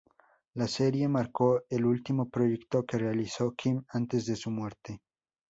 [0.55, 4.99] La serie marcó el último proyecto que realizó Kim antes de su muerte.